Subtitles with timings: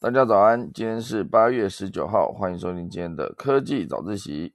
[0.00, 4.54] 大家早安，今天是八月十九号，欢迎收听今天的科技早自习。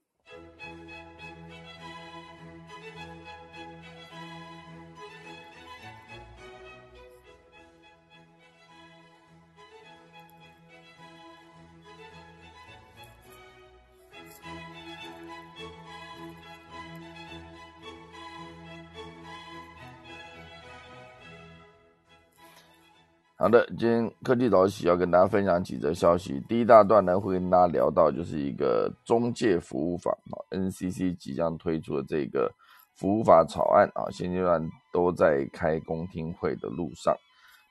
[23.44, 26.42] 好的，今天科技早起要跟大家分享几则消息。
[26.48, 32.50] 第一大段呢，会跟大家聊到就是一个中介服务法啊，NCC 即将推出的这个
[32.96, 37.14] 服务法草案啊，现阶段都在开公听会的路上。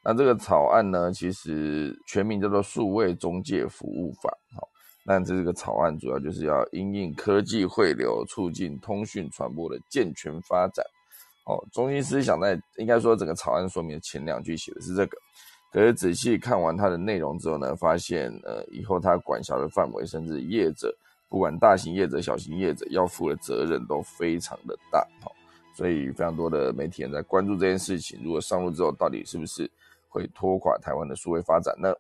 [0.05, 4.29] 那这个草案呢，其实全名叫做数位中介服务法。
[4.55, 4.69] 好，
[5.07, 10.85] 那这个草案主要就是要因应科技汇流，促进通讯传播的健全发展。
[11.47, 15.17] 哦，中心思想在应该说整个草案说明前两句写的是这个。
[15.73, 20.95] 可是仔细看完它的内容之后呢，发现呃以后它管辖的范围，甚至业者，
[21.31, 25.33] 不管大型业者、小型业者，要负的责任都非常的大，哦，
[25.75, 28.21] 所以非常多的媒体人在关注这件事情。
[28.23, 29.71] 如果上路之后，到底是不是
[30.11, 31.91] 会拖垮台湾的数位发展呢？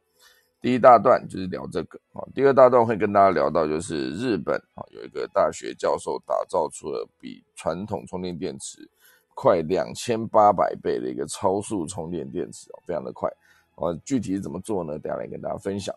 [0.61, 8.87] 第一大段就是聊这个，哦，第二大段会跟大家聊到就是日本，啊有一个大学教授打造出了比传统充电电池
[9.34, 13.28] 快两千八百倍的一个超速充电电池哦，非常的快。
[13.77, 14.98] 哦，具体怎么做呢？
[14.98, 15.95] 等下来跟大家分享。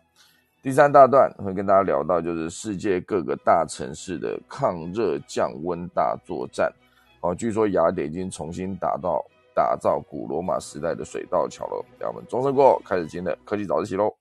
[0.62, 6.72] 第三大段会跟大家聊到，就是世界各个大城市的抗热降温大作战。
[7.20, 11.84] 哦，据说雅典已经重新打造打造古罗马时代的水道桥了。
[12.00, 14.12] 让我们钟声过后，开始今天的科技早自习喽。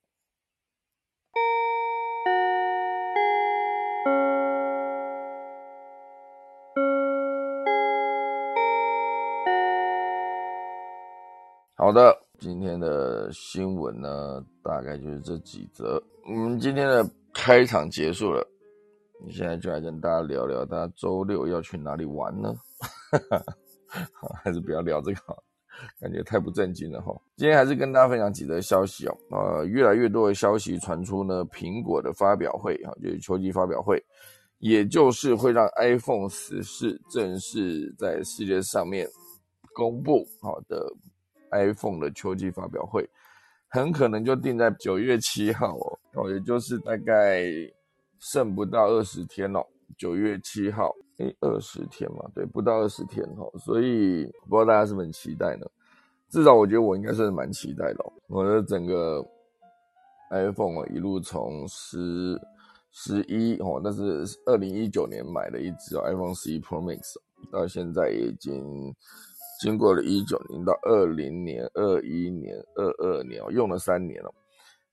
[11.77, 12.24] 好的。
[12.37, 16.01] 今天的新闻呢，大概就是这几则。
[16.27, 18.45] 我们今天的开场结束了，
[19.23, 22.53] 你现在就来跟大家聊聊，大家周六要去哪里玩呢？
[24.13, 25.19] 好， 还是不要聊这个，
[25.99, 27.15] 感觉太不正经了哈。
[27.37, 29.17] 今天还是跟大家分享几则消息哦。
[29.31, 34.03] 呃，越来越多的消息传出呢，苹果的发表会啊，就是秋季发表会，
[34.59, 39.07] 也就是会让 iPhone 十四正式在世界上面
[39.73, 40.85] 公布好的。
[41.57, 43.09] iPhone 的秋季发表会
[43.67, 47.43] 很可能就定在九月七号哦，哦，也就是大概
[48.19, 49.65] 剩不到二十天哦。
[49.97, 55.65] 九月七号，诶，二十天嘛，对，不到二十天哦，所以不知道大家是不是很期待呢？
[56.29, 58.05] 至少我觉得我应该算是蛮期待的。
[58.27, 59.25] 我的整个
[60.31, 62.39] iPhone 哦，一路从十
[62.91, 67.15] 十一哦，那是二零一九年买的一只 iPhone 十一 Pro Max，
[67.51, 68.95] 到现在已经。
[69.65, 74.31] 经过了一九年到二零年、二一年、二二年哦，用了三年了。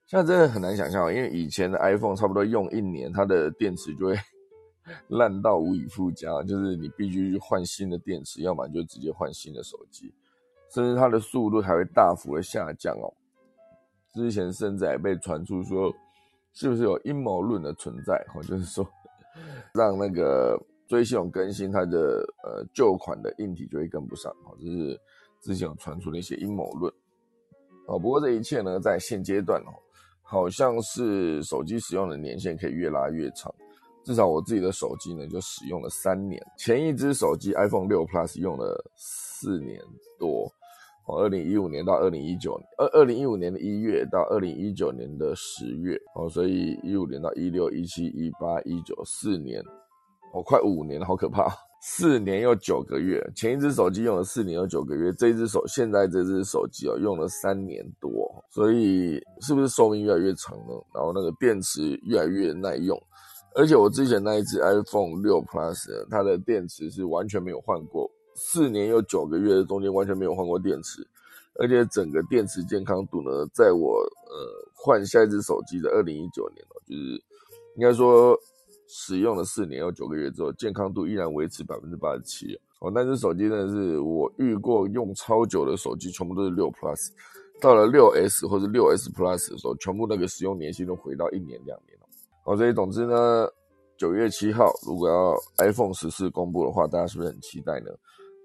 [0.06, 4.16] 现在真的很难想象，因为以前的 iPhone 差不多用一年，它的电池就会
[5.08, 10.10] 烂到无以复加，就是你必须去换新的电池，要么就直接换新的手机，
[10.74, 13.12] 甚至它的速度还会大幅的下降哦。
[14.14, 15.92] 之前甚至还被传出说，
[16.54, 18.14] 是不是有阴谋论的存在？
[18.34, 18.88] 哦，就是说
[19.74, 20.58] 让那个。
[20.92, 25.00] 追系统更新，它的呃旧款的硬体就会跟不上，好，这是
[25.40, 26.92] 之前有传出的一些阴谋论，
[27.86, 29.72] 哦，不过这一切呢，在现阶段哦，
[30.20, 33.50] 好像是手机使用的年限可以越拉越长，
[34.04, 39.80] 至少我自己的手机呢就使用了三年，前一只手机 iPhone 六 Plus 用了四年
[40.18, 40.44] 多，
[41.06, 49.64] 哦，二零一五年到二零一九年，二二零一五年的一月到二零一九年的十月，哦，所以一五年到一六一七一八一九四年。
[50.32, 51.46] 哦，快五年了，好可怕！
[51.84, 60.74] 四年又九个月，前一只手机用了四年又九个月，这只手现在这只手机哦，用了三年多，所以是不是寿命越来越长呢？
[60.94, 62.96] 然后那个电池越来越耐用，
[63.56, 71.04] 而且我之前那一只 iPhone 六 Plus，它的电池是完全没有换过，四年又九个月的中间完全没有换过电池，
[71.58, 73.98] 而且整个电池健康度呢，在我
[74.30, 77.20] 呃换下一只手机的二零一九年哦，就是
[77.74, 78.38] 应该说。
[78.94, 82.92] 使用了四年又九个月之后，健康度依然维持百分之八十七哦。
[82.94, 87.08] 那只手机真的是我遇过用超久的手机，全部都是六 Plus，
[87.58, 92.06] 到了六 S 或者六 S Plus 的时候，全部那个使用年限都回到一年两年了。
[92.44, 93.48] 哦，所以总之呢，
[93.96, 97.90] 九月七号如果要 iPhone 十四公布的话，大家是不是很期待呢？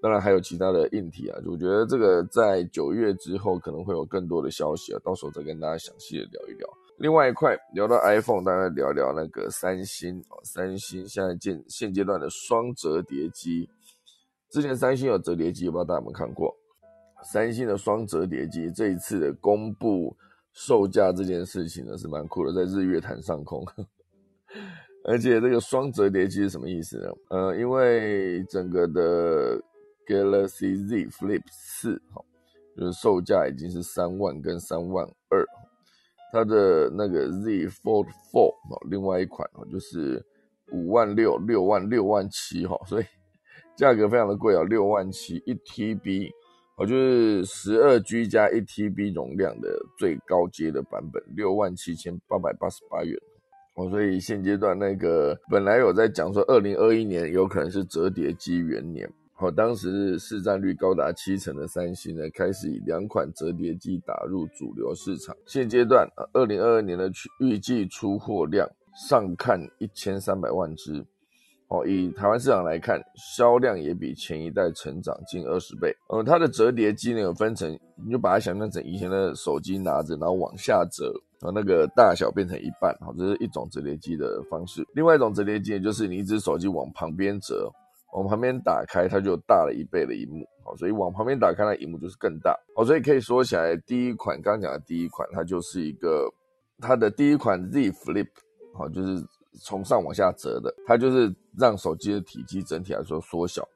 [0.00, 6.66] 当然还有其他的硬体啊，我觉得这个在九月之后可能会有更多的消息啊，到时候再跟大家详细的聊一聊。
[6.98, 13.68] 另外一块聊到 iPhone，大家聊聊那个三星哦，三星现在现现阶段的双折叠机，
[14.50, 16.52] 之前三星有折叠机，不知道大家有没有看过？
[17.22, 20.16] 三星的双折叠机这一次的公布
[20.52, 23.64] 售价这件事情呢是蛮酷的，在日月潭上空。
[25.04, 27.08] 而且这个双折叠机是什么意思呢？
[27.30, 29.56] 呃，因为整个的
[30.04, 32.20] Galaxy Z Flip 四哈，
[32.76, 35.44] 就是售价已经是三万跟三万二，
[36.32, 38.54] 它的那个 Z Fold Four
[38.90, 40.24] 另外一款哦，就是
[40.72, 43.04] 五万六、六万、六万七哈，所以
[43.76, 46.30] 价格非常的贵啊，六万七一 TB。
[46.76, 53.18] 哦，就是十二 G 加一 TB 容量的最高阶的版本，六万七千八百八十八元。
[53.74, 59.10] 哦，所以现阶段那个本来有在讲说，二零二一年有可能是折叠机元年。
[59.40, 65.32] 好，当时市占率高达七成的三星呢，开始以两款折叠机打入主流市场。
[65.46, 67.08] 现阶段，二零二二年的
[67.38, 68.68] 预计出货量
[69.08, 71.06] 上看一千三百万只。
[71.68, 75.94] 哦，以台湾市场来看，销量也比前一代成长近二十倍。
[76.08, 82.92] 呃，它的折叠机呢有分成，你就把它想象成以前的手机拿着，然后往下折，然后那个大小变成一半。
[83.00, 84.84] 好，这是一种折叠机的方式。
[84.96, 87.70] 另外一种折叠机就是你一只手机往旁边折，
[88.12, 90.46] 往旁边打开，它就大了一倍的荧幕。
[90.64, 92.58] 好，所以往旁边打开，那荧幕就是更大。
[92.76, 96.28] 好，所以可以说起来，第一款刚刚讲的第一款，它就是一个
[96.80, 98.28] 它的第一款 Z Flip，
[98.74, 99.24] 好，就是。
[99.60, 103.66] 从上往下折的，它就是让手机的体积整体来说缩小，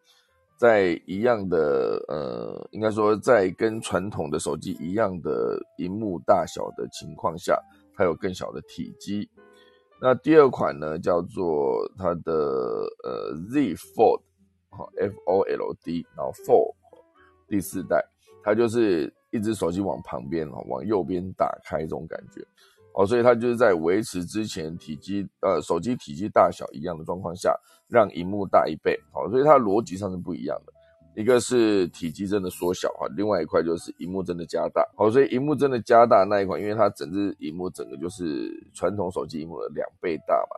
[0.56, 7.58] 在一样的呃，应该说在跟传统的手机一样的荧幕大小的情况下，
[7.96, 9.28] 它有更小的体积。
[10.04, 12.34] 那第二款呢，叫做它的
[13.04, 14.20] 呃 Z Fold，
[14.68, 16.74] 好 F O L D，然后 Fold
[17.46, 18.04] 第四代，
[18.42, 22.44] 它就是一只手机往旁边哦，往右边打开这种感觉。
[22.94, 27.54] 哦，所以它就是在维持之前体积，呃，手机体积大小一样的状况下，
[27.88, 28.98] 让荧幕大一倍。
[29.12, 30.72] 好，所以它逻辑上是不一样的，
[31.14, 34.86] 一个是体积真的缩小哈，另外一块就是荧幕真的加大。
[34.96, 40.56] 好，所以荧幕真的加大那一款，因为它整只荧幕整个就是传统手机荧幕的两倍大嘛。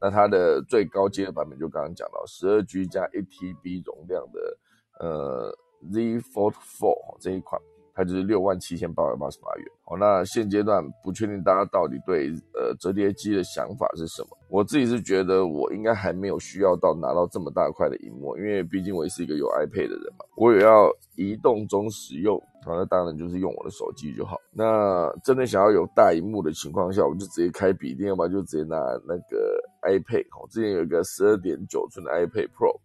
[0.00, 4.58] 那它的最高阶的版本就刚刚讲到十二 G 加一 TB 容量的，
[5.00, 5.58] 呃
[5.90, 7.60] ，Z Fold Four 这一款。
[7.94, 9.66] 它就是六万七千八百八十八元。
[9.84, 14.28] 好，那现阶段不确定大家到底对呃折叠机的想法是什么。
[14.48, 22.40] 我自己是觉得我应该还没有需要到拿到这么大块的荧幕，因为毕竟我也是一个有 iPad 的人嘛，我也要移动中使用。
[22.64, 24.40] 好，那当然就是用我的手机就好。
[24.50, 28.76] 那真的想要有大荧幕的情况下，我就直接开笔电，要么就直接拿
[29.06, 30.26] 那个 iPad。
[30.40, 32.80] 我之前有一个十二点九寸的 iPad Pro。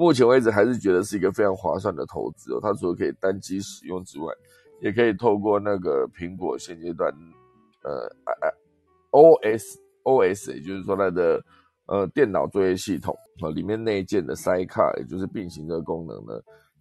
[0.00, 2.58] 目前为止还是觉得是一个非常划算的投资哦。
[2.62, 4.32] 它除了可以单机使用之外，
[4.80, 7.12] 也可以透过那个苹果现阶段，
[7.84, 8.08] 呃
[9.10, 11.44] ，O S O S，也就是说它的
[11.84, 16.32] 呃电脑作业系统啊里面内建的 Sidecar，也就是并行的功能呢，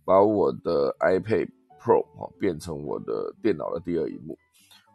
[0.06, 1.50] 把我的 iPad
[1.82, 4.38] Pro 哦变成我的电脑的第二荧幕。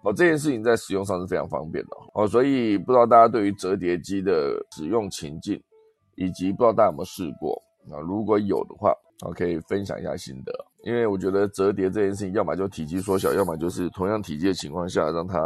[0.03, 2.27] 哦，这件事情在使用上是非常方便的哦。
[2.27, 5.63] 所以不知道大家对于折叠机的使用情境，
[6.17, 7.61] 以及不知道大家有没有试过。
[7.89, 8.93] 那如果有的话，
[9.27, 10.53] 我可以分享一下心得。
[10.83, 15.39] 因为我觉得折叠这件事情，要么就体积缩小，要么就是同样体积的情况下，让它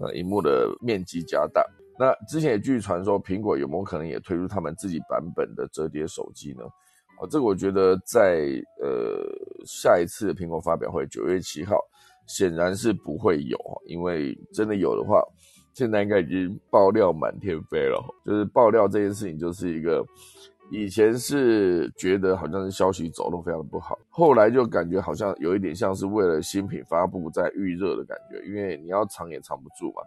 [0.00, 1.64] 呃荧幕的面积加大。
[1.98, 6.62] 那之前也据传说，苹果有没有可能也推出他们自己版本的折叠手机呢？
[7.20, 8.48] 哦，这个我觉得在
[8.80, 9.26] 呃
[9.64, 11.78] 下一次苹果发表会，九月七号，
[12.26, 15.20] 显然是不会有，因为真的有的话，
[15.72, 18.00] 现在应该已经爆料满天飞了。
[18.24, 20.04] 就是爆料这件事情，就是一个。
[20.68, 30.02] 以前是觉得好像是消息走路非常的不好，后来就感觉好像有一点像是为了新品发布在预热的感觉，因为你要藏也藏不住嘛。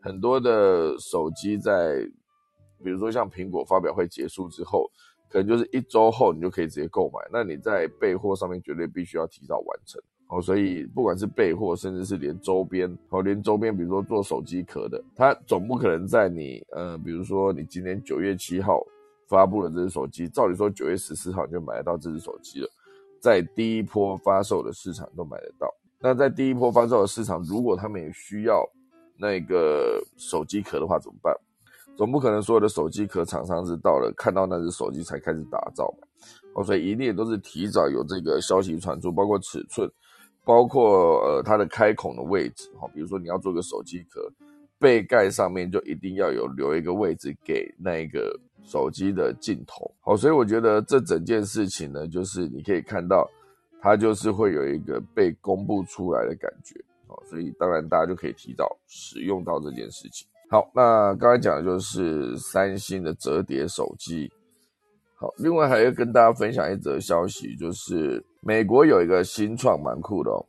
[0.00, 1.96] 很多的手机在，
[2.82, 4.88] 比如说像苹果发表会结束之后，
[5.28, 10.40] 可能就是一周后你就可以直接购买，那你在备货上面绝对必须要提早完成哦。
[10.40, 18.80] 所以不管是备货，甚至是连周边哦，连周边，比如说做手机壳的，它总不可能在你呃，比如说你今年九月七号。
[19.26, 22.68] 发布了这只手机，照理说九月十四号就买得到这只手机了，
[23.20, 25.72] 在第一波发售的市场都买得到。
[25.98, 28.62] 那在第一波发售的市场，如果他们也需要
[29.16, 31.34] 那个手机壳的话，怎么办？
[31.96, 36.06] 总不可能所有的手机壳厂商是到了看到那只手机才开始打造吧？
[36.54, 39.90] 哦，所以一定都是提早有这个消息传出，包括尺寸，
[40.44, 44.30] 包括呃它的开孔的位置，哈，比如说你要做个手机壳，
[44.78, 48.38] 背盖上面就一定要有留一个位置给那个。
[48.64, 53.28] 手机的镜头，好，所以我觉得这整件事情呢，就是你可以看到，
[53.80, 56.74] 它就是会有一个被公布出来的感觉，
[57.06, 60.26] 好，所以当然大家就可以提早使用到这件事情。
[60.50, 64.32] 好，那刚才讲的就是三星的折叠手机，
[65.16, 70.46] 好，另外还要跟大家分享一则消息，就是美国有一个新创蛮酷的哦，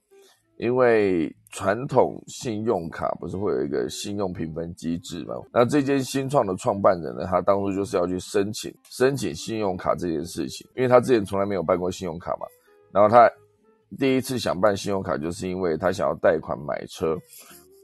[0.57, 5.35] 因为传统信用卡不是会有一个信用评分机制吗？
[5.51, 12.47] 那这间新创的创办人呢，他当初就是要去申请申请信用卡这件事情，因为他之前从来没有办过信用卡嘛。
[12.91, 13.29] 然后他
[13.99, 17.17] 第一次想办信用卡，就是因为他想要贷款买车，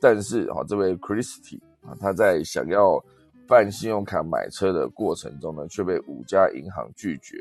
[0.01, 3.03] 但是哈，这位 Christy 啊，他在想要
[3.47, 7.37] 办信用卡买车的过程中呢，却被五家银行拒绝。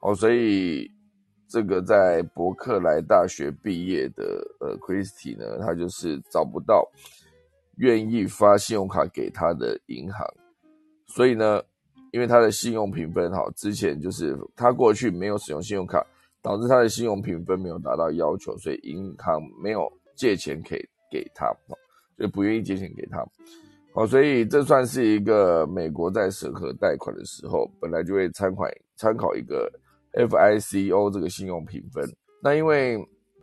[0.00, 0.90] 哦，所以。
[1.52, 4.24] 这个在伯克莱大学毕业的
[4.58, 6.90] 呃，Christy 呢，他就是找不到
[7.76, 10.26] 愿意发信用卡给他的银行，
[11.06, 11.62] 所以呢，
[12.10, 16.02] 因为他的信用评分好，之前就是他过去没有使用信用卡，
[16.40, 21.54] 导致他的信用评分没有达到要求，所以银行没有借钱给给他，
[22.16, 23.22] 就不愿意借钱给他。
[23.92, 28.64] 好，所以这算是一个美国在审核贷款的时候，本来就会参考
[28.96, 29.70] 参考一个。
[30.12, 32.04] FICO 这个信用评分，
[32.42, 32.98] 那因为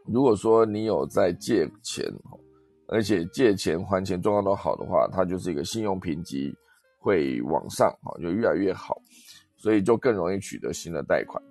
[0.05, 2.05] 如果说你有在借钱，
[2.87, 6.55] 而且借钱还钱状况都好的话，它就是一个信用评级
[6.99, 9.01] 会往上，哈，就越来越好，
[9.57, 11.41] 所以就更容易取得新的贷款。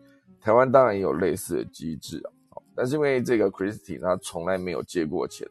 [0.40, 2.18] 台湾当然也有类似的机制
[2.50, 5.46] 啊，但是因为这个 Christy 他从来没有借过钱，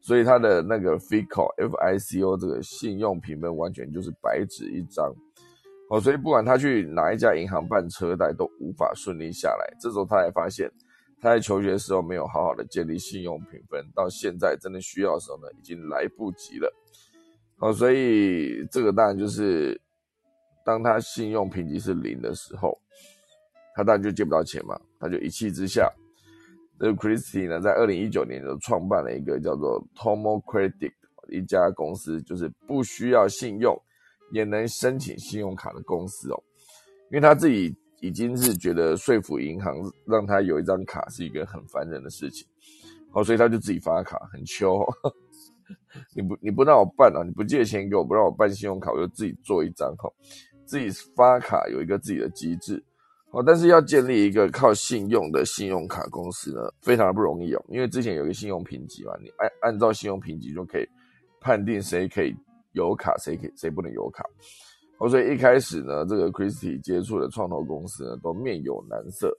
[0.00, 5.14] 所以他的那个 FICO FICO 这个信用评分完全就是白纸一张。
[5.92, 9.76] 哦，所以不管他去哪一家银行办车贷，都无法顺利下来。
[9.78, 10.72] 这时候他才发现，
[11.20, 16.74] 他在求学的时候没有好好的建立信用评分，到现在真的需要的时候呢，已经来不及了。
[17.58, 19.78] 好，所以这个当然就是，
[20.64, 22.80] 当他信用评级是零的时候，
[23.76, 24.80] 他当然就借不到钱嘛。
[24.98, 25.92] 他就一气之下，
[26.80, 30.94] 这个 Christy 呢，在二零一九年就创办了一个叫做 Tomo Credit
[31.28, 33.78] 一家公司，就是不需要信用。
[34.32, 36.42] 也能申请信用卡的公司哦，
[37.10, 42.46] 因为他自己已经是觉得说服银行让他有一张卡是一个很烦人的事情，
[43.12, 44.84] 好，所以他就自己发卡，很秋。
[46.16, 50.10] 你不你不让我办啊，你不借钱给我，不让我办信用卡，我就自己做一张哈，
[50.66, 52.82] 自己发卡有一个自己的机制，
[53.30, 60.86] 好，但是要建立一个靠信用的信用卡公司呢，非常的不容易哦，因为之前有一个信用评级嘛，你按按照信用评级就可以
[61.40, 62.34] 判定谁可以。
[62.72, 64.24] 有卡谁可以谁不能有卡？
[64.98, 69.36] 哦，所以一开始呢，这个 Christie 接触的创投公司呢，都面有难色。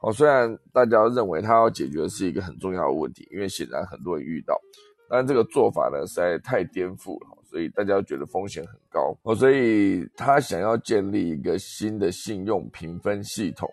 [0.00, 4.60] 哦，虽然大家认为他要解决的是一个很重要的问题，因为显然很多人遇到，
[5.08, 9.16] 但这个做法呢实在太颠覆了，所以大家觉得风险很高。
[9.22, 13.68] 哦，所以他想要建立一个新的信用评分系统，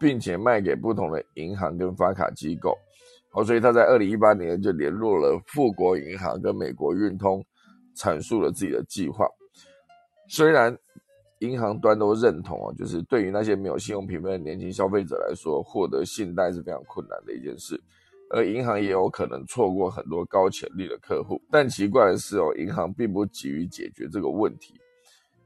[0.00, 2.76] 并且卖给不同的银行跟发卡机构。
[3.34, 7.44] 哦，所以他在二零一八年就联络了富国银行跟美国运通。
[7.96, 9.26] 阐述了自己的计划，
[10.28, 10.76] 虽然
[11.40, 17.80] 银行端都认同啊，就是对于那些没有信用评分的年轻消费者来说，获得信贷是非常困难的一件事，
[18.30, 21.42] 而银行也有可能错过很多高潜力的客户。
[21.50, 24.74] 但奇怪的是哦，银行并不急于解决这个问题，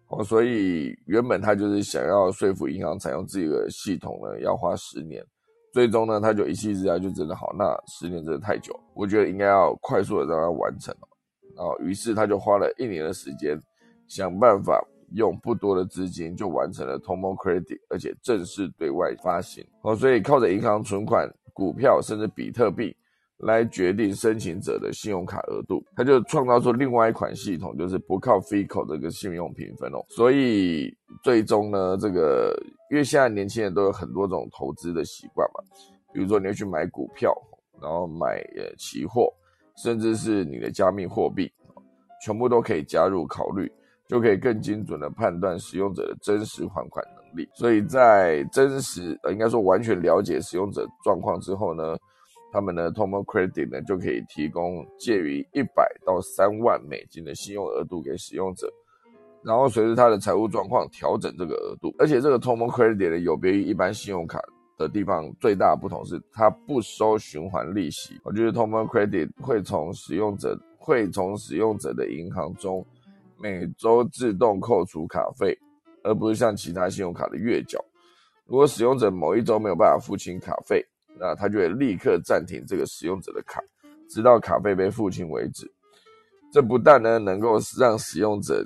[0.09, 5.25] 哦，所以原本他就是想要说服银行采用自己的系统呢，要花十年，
[5.73, 11.09] 最终呢，他就一气之下就真的好，那十年真的太久，我觉得应该要快速的让它完成哦，
[11.57, 13.61] 哦于是他就花了一年的时间，
[14.07, 14.83] 想办法
[15.15, 19.65] 用不多的资金就完成了 Tomo Credit，而且正式对外发行。
[19.83, 22.95] 哦，所以靠着银行存款、股票甚至比特币
[23.39, 30.05] 来决定申请者的信用卡额度，他就创造出另外一款系统，就是不靠 FICO 这个信用评分哦。
[30.09, 32.55] 所以最终呢，这个
[32.91, 35.63] 因为现在年轻人都有很多种投资的习惯嘛，
[36.13, 37.33] 比如说你要去买股票，
[37.81, 39.33] 然后买呃期货。
[39.77, 41.51] 甚至是你的加密货币，
[42.25, 43.71] 全部都可以加入考虑，
[44.09, 47.49] 就可以更精准的判断使用者的真实还款能力。
[47.55, 51.97] 所以在真实呃，应该说完全了解使用者状况之后呢，
[52.53, 58.73] 他们的 Tomo Credit 呢就可以提供介于一百到三万美金的信用额度给使用者，
[59.43, 61.95] 然后随着他的财务状况调整这个额度。
[61.99, 64.41] 而且这个 Tomo Credit 呢有别于一般信用卡。
[64.77, 68.21] 的地方最大不同是，它不收循环利息。
[68.25, 72.85] 我觉得 Tomo Credit 会从使用者会从使用者的银行中
[73.39, 75.57] 每周自动扣除卡费，
[76.03, 77.83] 而不是像其他信用卡的月缴。
[78.47, 80.85] 如果使用者某一周没有办法付清卡费，
[81.19, 83.61] 那他就会立刻暂停这个使用者的卡，
[84.09, 85.71] 直到卡费被付清为止。
[86.53, 88.65] 这不但呢能够让使用者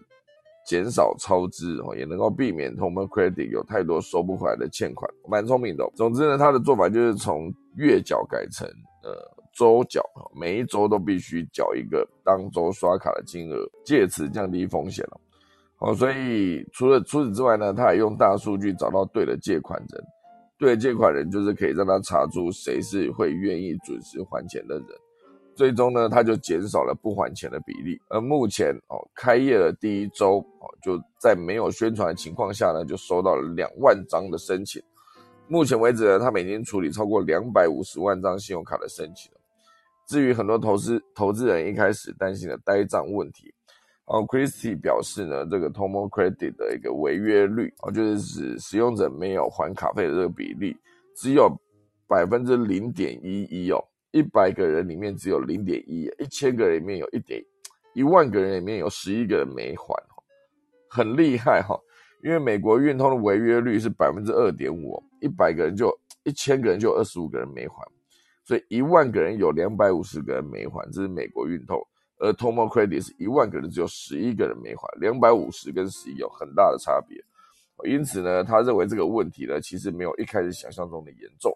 [0.70, 5.84] 减少超支哦，也能够避免 Tomo Credit 有太多收不回来的欠款，蛮聪明的。
[5.96, 8.68] 总之呢，他的做法就是从月缴改成
[9.02, 9.10] 呃
[9.52, 10.00] 周缴，
[10.32, 15.20] 每一周都必须缴一个当周刷卡的金额，借此降低风险了。
[15.80, 20.04] 哦，所以除了除此之外呢，他也用大数据找到对的借款人，
[20.56, 24.86] 对的借款人就是可以让他查出谁是会愿意准时还钱的人。
[25.54, 28.00] 最终呢，他就减少了不还钱的比例。
[28.08, 34.82] 而目前哦，开业的第一周哦，就在没有宣传的情况下呢，就收到了两万张的申请。
[35.48, 39.30] 目前为止呢，他们已经处理超过两百五十万张信用卡的申请。
[40.06, 43.52] 至于很多投资投资人一开始担心的呆账问题，
[44.06, 50.76] 哦，Christie 表示呢，这个 Tomo Credit 的一个违约率哦，就是使使用者没有还卡费的这个比例
[51.16, 51.48] 只有
[52.08, 53.84] 百分之零点一一哦。
[54.12, 57.42] 一百个人里面只有零点一，一千个人里面有一点，
[57.94, 59.94] 一万个人里面有十一个人没还，
[60.88, 61.78] 很厉害哈。
[62.22, 65.90] 因为美国运通的违约率是百分之二点五，一百个人就
[66.24, 67.82] 一千个人就二十五个人没还，
[68.44, 71.80] 所以一万个人有两百五十个人没还，这是美国运通。
[72.18, 77.18] 而 Tomo Credit 是一万个人只有十一个人没还，两百五十跟十一有很大的差别。
[77.90, 81.50] 因此呢，他认为这个问题呢，其实没有一开始想象中的严重。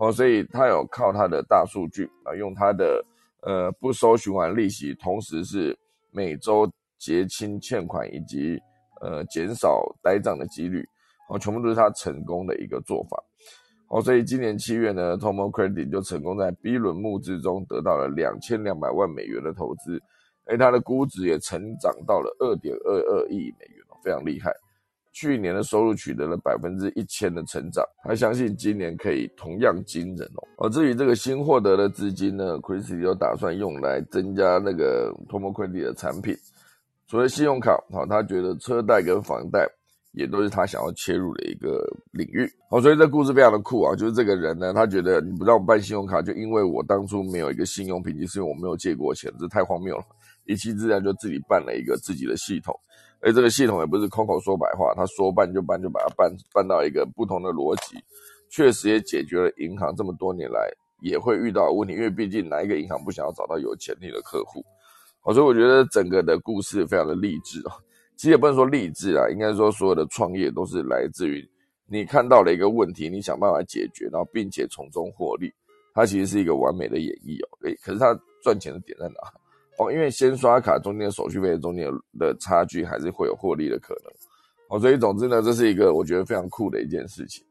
[0.00, 3.04] 哦，所以他有靠他的大数据啊，用他的
[3.42, 5.78] 呃不收循环利息，同时是
[6.10, 6.66] 每周
[6.96, 8.58] 结清欠款以及
[9.02, 10.82] 呃减少呆账的几率，
[11.28, 13.22] 哦，全部都是他成功的一个做法。
[13.88, 20.00] 哦，所以今年七月呢，Tomo Credit 就成功在 B 轮募资中得到了两千两百万美元的投资，
[20.46, 24.50] 而它的估值也成长到了二点二二亿美元，非常厉害。
[25.12, 30.46] 去年的收入取得了百分之一千的成长，他相信今年可以同样惊人哦。
[30.58, 36.36] 而至于这个新获得的资金呢，Chris 有打算用来增加那个 Tomo Credit 的产品，
[37.08, 39.66] 除了信用卡，好，他觉得车贷跟房贷
[40.12, 42.48] 也都是他想要切入的一个领域。
[42.70, 50.04] 好，所以这故事非常的酷啊，就是这个人呢，他觉得你不让我办信用卡，就因为我当初没有一个信用评级，是因为我没有借过钱，这太荒谬了，
[50.46, 52.72] 一气之下就自己办了一个自己的系统。
[53.22, 57.96] 而这个系统也不是空口说白话，他说办就办，就把它办办到一个不同的逻辑，
[58.50, 60.70] 确实也解决了银行这么多年来
[61.02, 61.94] 也会遇到的问题。
[61.94, 64.64] 因为毕竟哪一个银行不想要找到有潜力的客户？
[65.20, 67.76] 好，所以我觉得整个的故事非常的励志啊。
[68.16, 71.46] 其实也不能说励志啊，应该说所有的创业都是来自于
[71.86, 75.52] 你看到了一个问题，你想办法解决，然后并且从中获利。
[75.92, 77.48] 它其实是一个完美的演绎哦。
[77.64, 79.14] 诶，可是它赚钱的点在哪？
[79.80, 84.12] 哦，因为先刷卡中间手续费中间的差距还是会有获利的可能，
[84.68, 87.42] 哦，所以总之呢，这是一个我觉得非常酷的一件事情。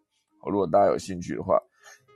[0.42, 1.60] 哦，如果大家有兴趣的话，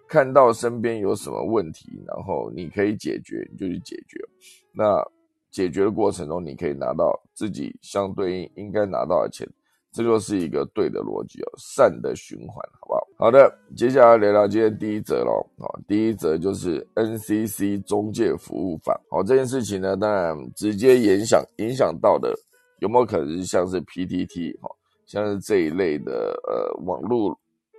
[0.08, 4.24] 看到身边有什么问题，然后你可以解决，你就去解决。
[4.72, 5.04] 那
[5.50, 9.50] 解决的过程中，你可以拿到自己相对应应该拿到的钱。
[9.92, 13.03] 这就是一个对的逻辑哦，善的循环，好不好？
[13.24, 15.50] 好的，接下来聊聊今天第一则喽。
[15.58, 19.00] 好，第一则就是 NCC 中介服务法。
[19.10, 22.36] 好，这件事情呢，当然直接影响影响到的
[22.80, 24.70] 有没有可能是像是 PTT 哈，
[25.06, 27.34] 像是这一类的呃网络，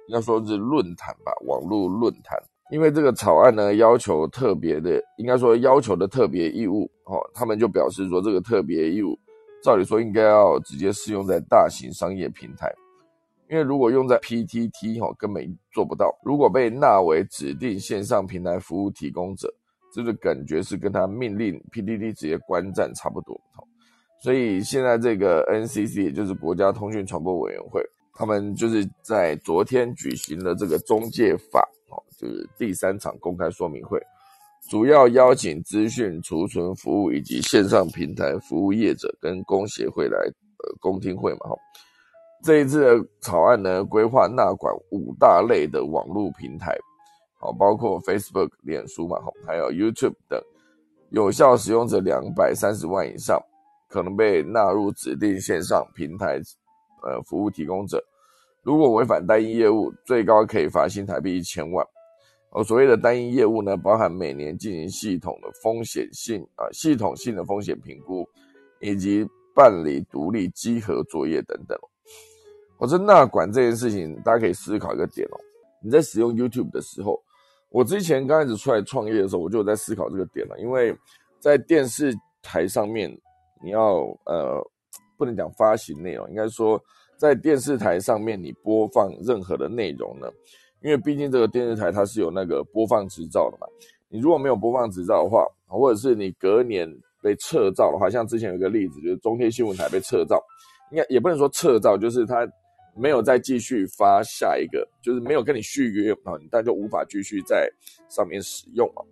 [0.08, 2.38] 要说是论坛吧，网络论坛。
[2.70, 9.14] 因为这个草案呢要求特别的，应该说要求的特别义务，哦，他们就表示说这个特别义务。
[9.62, 12.74] 照理说应该要直接适用在大型商业平台，
[13.54, 16.12] 因为如果用在 PTT 哈根本做不到。
[16.24, 19.48] 如果被纳为指定线上平台服务提供者，
[19.92, 23.40] 这个感觉是跟他命令 PTT 直接关站差不多。
[24.20, 27.80] 所以现在这个 NCC 也就是国家通讯传播委员会，
[28.12, 34.00] 他们就是在昨天举行了这个中介法哦，就是第三场公开说明会。
[34.68, 41.56] 主要邀请资讯储存服务以及线上平台服务业者跟工协会来呃公听会嘛哈。
[42.44, 46.76] 这一次的草案呢，规划纳管五大类的网络平台，
[47.40, 50.38] 好，包括 Facebook、脸书嘛，还有 YouTube 等，
[51.08, 53.42] 有效使用者两百三十万以上，
[53.88, 56.38] 可能被纳入指定线上平台
[57.02, 57.98] 呃服务提供者。
[58.62, 61.82] 如果违反单一业务，最高可以罚新台币一千万。
[62.50, 68.28] 哦，所谓的单一业务呢，包含每年进行系统的风险性啊，系统性的风险评估，
[68.80, 71.78] 以及办理独立稽核作业等等。
[72.84, 75.40] 我说那管这件事情，大家可以思考一个点哦。
[75.80, 77.18] 你在使用 YouTube 的时候，
[77.70, 80.58] 我之前刚开始出来创业的时候，我就有在思考这个点了。
[80.58, 80.94] 因为
[81.40, 83.10] 在电视台上面，
[83.62, 84.62] 你要呃，
[85.16, 86.78] 不能讲发行内容，应该说
[87.16, 90.28] 在电视台上面你播放任何的内容呢。
[90.82, 93.66] 因为毕竟这个电视台它是有那个播放执照的嘛，
[94.10, 96.86] 你如果没有播放执照的话，或者是你隔年
[97.22, 100.38] 被撤照的话，像之前有一个例子，就是中天新闻台被撤照，
[100.92, 102.46] 应该也不能说撤照，就是它
[102.96, 107.68] 没有再继续发下一个，就是没有跟你续约啊，但就无法继续在
[108.08, 109.02] 上面使用嘛。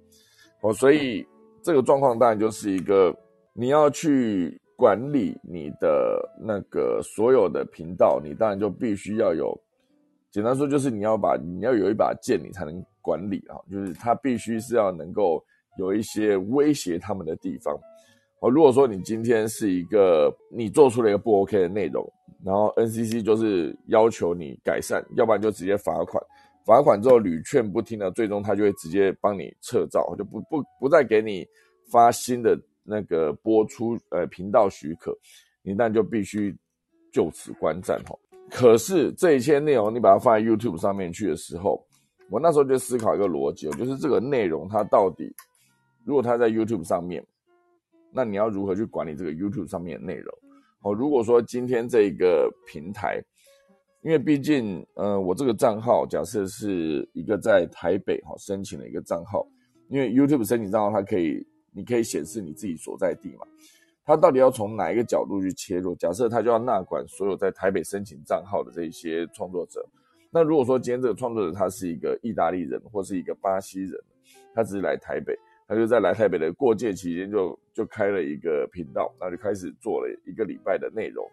[0.60, 1.26] 哦，所以
[1.62, 3.14] 这个状况当然就是一个
[3.52, 9.58] 你要去管理你的那个所有的频道，你当然就必须要有。
[10.30, 15.44] 简单说就是你要把你要有一把剑，你才能管理啊，就是它必须是要能够
[15.76, 17.78] 有一些威胁他们的地方。
[18.42, 22.04] 哦，如果说你今天是一个你做出了一个不 OK 的内容，
[22.44, 26.20] 然后 NCC 就是要求你改善，要不然就直接罚款，
[26.66, 31.46] 罚款之后屡劝不听呢，最终他就会直接帮你撤照，就不不不再给你
[31.88, 35.16] 发新的那个播出呃频道许可，
[35.62, 36.52] 你那就必须
[37.12, 38.18] 就此观战哈。
[38.50, 41.80] 可是这一切内容你把它放在 YouTube 上面去的时候，
[42.28, 45.32] 我那时候就思考一个逻辑，就是这个内容它到底
[46.04, 47.24] 如果它在 YouTube 上面。
[48.14, 50.32] 那你要如何去管理这个 YouTube 上面的内容？
[50.82, 53.22] 哦，如果说今天这个平台，
[54.02, 59.46] 因为毕竟，呃，我这个账号假设是一个在台北哈申请的一个账号，
[59.88, 63.46] 因为 YouTube 申请账号它可以，你可以显示你自己所在地嘛。
[64.04, 65.94] 它到底要从哪一个角度去切入？
[65.94, 69.88] 假设它就要纳管所有在台北申请账号的这一些创作者。
[70.32, 73.92] 那如果说今天这个创作者他是一个意大利人或是一个巴西人，
[74.52, 75.38] 他只是来台北。
[75.72, 81.26] 他就在来台北的过界期间，就就开了一个频道，那就开始做了一个礼拜的内容。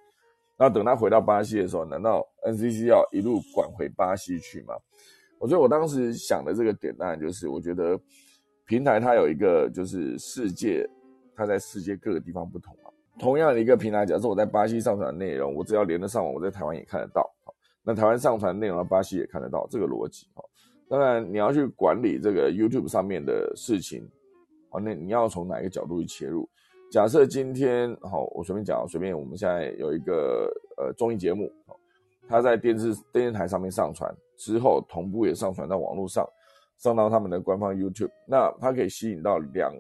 [0.58, 4.74] 那等他回到巴西的时候，难道 NCC 要一路管回巴西去吗？
[5.40, 8.00] 我觉得我当时想的这个点，当然就是我觉得
[8.66, 10.90] 平台它有一个就是世界，
[11.36, 12.90] 它在世界各个地方不同嘛。
[13.20, 17.30] 同样的一个平台，假设我在巴西上传内容，我只要连得上网，我在台湾也看得到。
[17.84, 20.42] 那台湾上传内容，巴西也看得到，这个逻辑哈。
[20.88, 24.10] 当然你要去管理这个 YouTube 上面的事情。
[24.72, 26.48] 哦，那你要从哪一个角度去切入？
[26.92, 31.52] 假设今天，好，我随便讲，随便，我们现在有一个呃综艺节目，
[32.28, 36.28] 它在电视电视台上面上传之后，同步也上传到网络上，
[36.80, 39.72] 上到他们的官方 YouTube，那它可以吸引到两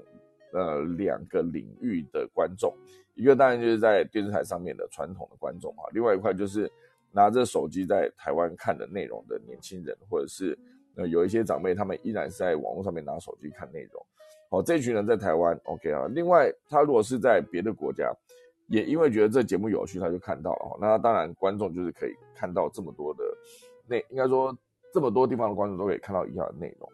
[0.53, 2.71] 呃两个领域的观众，
[3.15, 6.71] 一个当然就是在电视台上面的传统的观众啊，另外一块就是
[7.11, 10.55] 拿着手机在台湾看的内容的年轻人，或者是
[10.95, 14.05] 呃有一些长辈，他们依然是在网络上面拿手机看内容。
[14.49, 16.07] 好，这群人在台湾，OK 啊。
[16.09, 18.11] 另外，他如果是在别的国家，
[18.67, 20.77] 也因为觉得这节目有趣，他就看到了。
[20.81, 23.23] 那当然，观众就是可以看到这么多的
[23.87, 24.55] 内，应该说
[24.91, 26.89] 这么多地方的观众都可以看到一样的内容。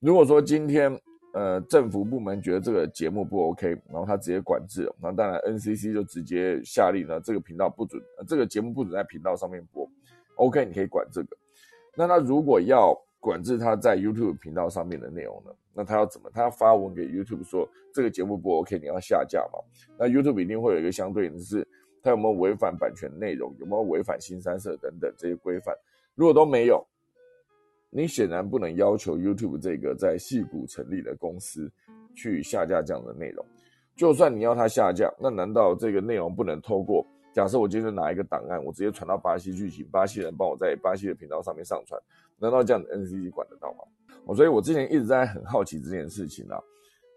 [0.00, 1.00] 如果说今天，
[1.32, 9.88] 呃，政府部门觉得这个节目不 OK，然后他直接管制，那当然 NCC 就直接下令呢，这个频道不准，这个节目不准在频道上面播。
[10.36, 11.36] OK，你可以管这个。
[11.94, 15.50] 那他如果要管制他在 YouTube 频道上面的内容呢？
[15.76, 16.30] 那他要怎么？
[16.32, 19.58] 他要发文给 YouTube 说这个节目不 OK，你要下架嘛？
[19.98, 21.68] 那 YouTube 一定会有一个相对应的是，
[22.02, 25.76] 他有没有违反版权内容，有没有违反新三色等等这些规范？
[26.14, 26.82] 如果都没有，
[27.90, 31.70] 你显然不能要求 YouTube 这个在戏谷成立的公司
[32.14, 33.44] 去下架这样的内容。
[33.94, 37.06] 就算你要他下架，那难道这个内容不能透过？
[37.34, 42.00] 假设我今天拿一个档案，我直接传到巴西去，请巴西人帮我在巴西的频道上面上传，
[42.38, 43.84] 难道这样的 NCC 管得到吗？
[44.26, 46.58] 我所以，我之前一直在很好奇这件事情啊。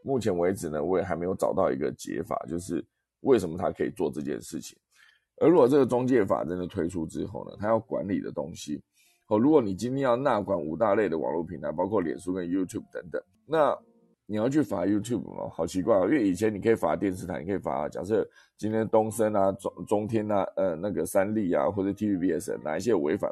[0.04, 2.86] 目前为止呢，我也还没有找到一个解法，就是
[3.22, 4.78] 为什么他可以做这件事情。
[5.42, 8.82] 而如果这个中介法真的推出之后呢，他要管理的东西，
[9.28, 13.78] 哦，如果你今天要纳管五大类的网络平台，包括脸书跟 YouTube 等等，那
[14.26, 15.50] 你要去罚 YouTube 吗？
[15.52, 16.04] 好奇怪啊！
[16.04, 18.26] 因为以前你可以罚电视台，你可以罚，假设
[18.58, 23.30] 今天东森啊、中中天啊、呃那个三立啊，或者 TVBS 哪一些违反。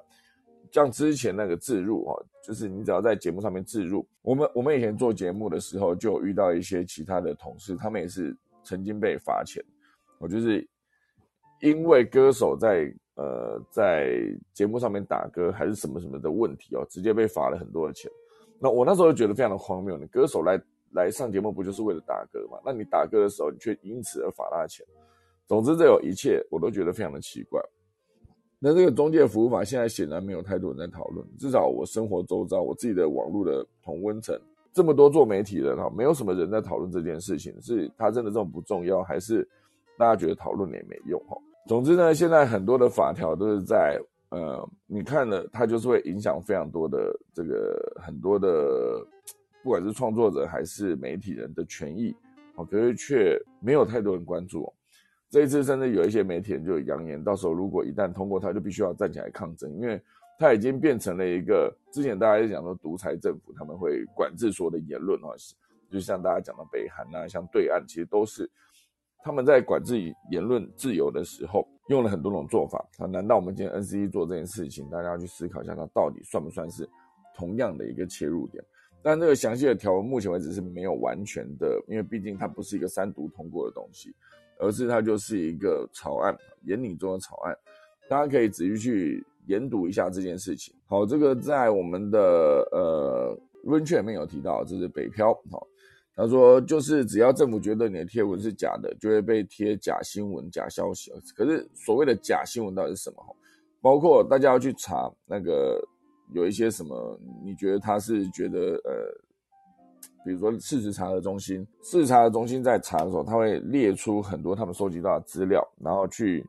[0.72, 9.64] 像之前那个自入啊，就是你只要在节目上面自入，我们我们以前做节目的时候，就遇到一些其他的同事，他们也是曾经被罚钱。
[10.20, 10.68] 我就是
[11.62, 14.20] 因为歌手在呃在
[14.54, 18.10] 节目上面打歌还是什么什么的问题哦，直接被罚了很多的钱。
[18.60, 20.60] 那我那时候就觉得非常的荒谬，你歌手来
[20.94, 22.58] 来上节目不就是为了打歌嘛？
[22.66, 24.86] 那你打歌的时候，你却因此而罚他钱。
[25.46, 27.62] 总之，这有一切我都觉得非常的奇怪。
[28.60, 34.36] 那这个中介服务法现在显然没有太多人在讨论，至少我生活周遭，我自己的网络的同温层，
[34.74, 39.48] 这么多做媒体的哈，没有什么人在讨论这件事情，是它真的这么不重要，还是
[39.98, 41.38] 大家觉得讨论也没用哈？
[41.68, 49.06] 总之呢，现在很多的法条都是在呃，你看了它就是会影响非常多的这个很多的，
[49.64, 52.12] 不管是创作者还是媒体人的权益，
[52.56, 54.68] 哦，可是却没有太多人关注。
[55.30, 60.02] 这一次，甚至有一些媒体人就扬言，到时候如果一旦通过，他就必须要站起来抗争，因为
[60.40, 65.36] 他已经变成了一个之前大家在讲说独裁政府，他们会管制所有的言论啊，
[65.90, 68.50] 就像大家讲的北韩啊，像对岸，其实都是
[69.22, 70.00] 他们在管制
[70.32, 73.06] 言论自由的时候用了很多种做法啊。
[73.06, 76.88] 难道我们今天 N C E 做这件事情，大家要去思考一下，它到底算不算是
[77.36, 78.64] 同样的一个切入点？
[79.04, 84.16] 但这个详细的条文，目前为止是没有完全的，因为毕竟它不是一个三读通过的东西。
[84.60, 87.56] 而是它就是一个草案，研拟中的草案，
[88.10, 90.74] 大家可以仔细去研读一下这件事情。
[90.86, 92.20] 好，这个在我们的
[92.72, 95.68] 呃温券里面有提到，这是北漂，好，
[96.16, 101.12] 他说就是只要政府觉得你的贴文是假的，就会被贴假新闻、假消息。
[101.36, 103.36] 可是所谓的假新闻到底是什么？
[103.80, 105.80] 包括大家要去查那个
[106.34, 109.16] 有一些什么，你觉得他是觉得呃，
[110.28, 116.46] 比如说事实查核中心，事实查核中心在查的时候，他会列出很多他们收集到的资料，然后去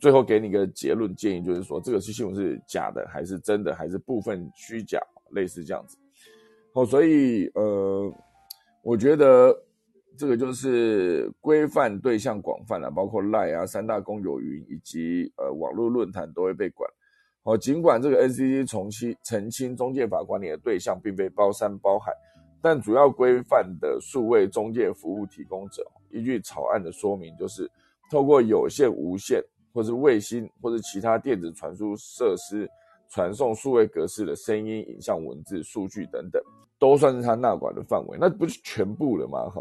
[0.00, 4.98] 最后给你一个结论建议，就是说这个是新闻是假的还是真的，还是部分虚假，
[5.30, 5.96] 类似这样子。
[6.72, 8.12] 哦，所以呃，
[8.82, 9.56] 我觉得。
[10.14, 16.88] 这个就是规范对象广泛了，包括赖啊、三大公有云以及呃网络论坛都会被管。
[17.42, 22.12] 好，尽管这个 NCC 重新澄清中介法管理的对象并非包山包海，
[22.62, 27.68] 但主要规范的数位中介服务提供者，依据草案的说明，就是
[28.10, 29.42] 透过有线、无线
[29.74, 32.70] 或是卫星或者其他电子传输设施
[33.10, 36.40] 传送数位格式的声音、影像、文字、数据等等，
[36.78, 38.16] 都算是他纳管的范围。
[38.20, 39.50] 那不是全部了吗？
[39.50, 39.60] 哈。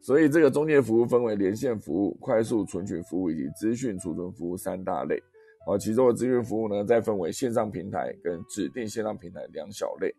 [0.00, 5.22] 所以这个中介服务分为连线服务、快速存取服务以及资讯储存服务三大类。
[5.64, 10.12] 哦，其中的资讯服务呢，再分为线上平台跟指定线上平台两小类。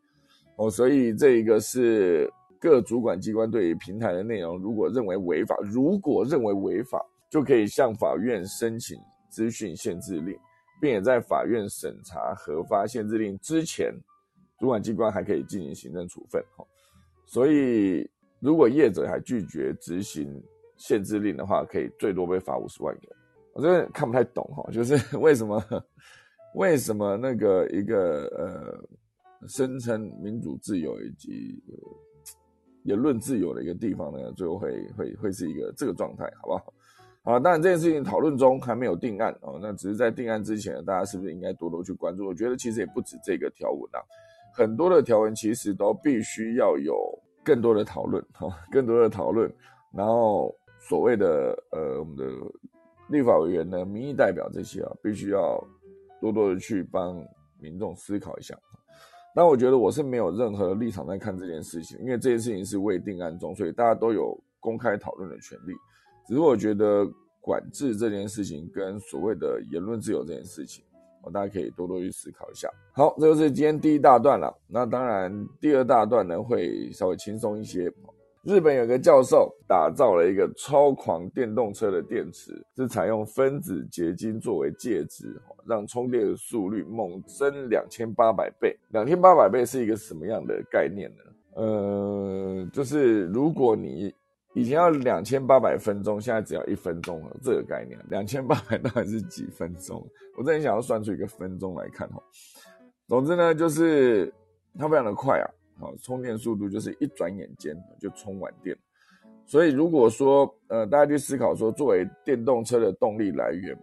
[0.58, 8.98] 哦，所以这一个是各主管机关对于平台的内容，如果认为违法，如果认为违法，就可以向法院申请
[9.30, 10.38] 资讯限制令，
[10.82, 13.94] 并且在法院审查核发限制令之前，
[14.60, 16.44] 主管机关还可以进行行政处分。
[16.56, 16.66] 哈，
[17.26, 18.10] 所以。
[18.46, 20.44] 如果业者还拒绝执行
[20.76, 23.04] 限制令的话，可以最多被罚五十万元。
[23.54, 25.64] 我真的看不太懂哈，就是 为什么
[26.56, 28.84] 为什么那个一个呃
[29.48, 31.62] 声称民主自由以及
[32.84, 36.74] 言论自由的一个地方呢，最后会会会是一个这个状态，好不好？
[37.24, 42.26] 啊，当然这件事情讨论中还没有定案哦，那只是在定案之前，大家是不是应该多多去关注？
[42.26, 44.00] 我觉得其实也不止这个条文啊，
[44.54, 46.94] 很多的条文其实都必须要有。
[47.46, 49.54] 更多的讨论，哈，更多的讨论，
[49.92, 52.24] 然后所谓的呃，我们的
[53.10, 55.62] 立法委员呢，民意代表这些啊，必须要
[56.22, 57.22] 多多的去帮
[57.60, 58.58] 民众思考一下。
[59.36, 65.74] 那我觉得我是没有任何立场在看这件事情，因为这件事情是未定案中，所以大家都有公开讨论的权利。
[66.28, 67.06] 只是我觉得
[67.42, 70.84] 管制这件事情跟所谓的言论自由这件事情。
[71.32, 72.70] 大家可以多多去思考一下。
[72.92, 74.54] 好，这就是今天第一大段了。
[74.68, 77.90] 那当然，第二大段呢会稍微轻松一些。
[78.44, 88.78] 日本有个教授打造了一个超狂电动车的电池，是采用分子结晶作为介质，让充电的速率猛增两千八百倍。
[88.90, 91.24] 两千八百倍是一个什么样的概念呢？
[91.56, 94.14] 呃，就是如果你
[94.54, 97.98] 以前要两千八百分钟，现在只要一分钟了，这个概念。
[98.10, 100.06] 两千八百到底是几分钟？
[100.38, 102.22] 我真的想要算出一个分钟来看哈。
[103.08, 104.34] 总之呢，就是
[104.78, 105.48] 它非常的快啊，
[105.84, 108.76] 好，充电速度就是一转眼间就充完电。
[109.46, 113.78] 所以如果说呃，大家去思考说，作为电动车的动力来源，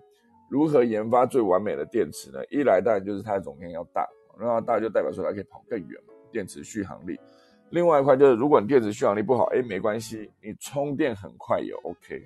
[0.51, 2.41] 如何研发最完美的电池呢？
[2.51, 4.09] 一来当然就是它的总量要大，
[4.39, 7.21] 然后大就代表说它可以跑更远嘛，电池续航力。
[7.69, 12.21] 另外一块就是，如果你电池续航力不好，哎，没关系，你充电很快也 OK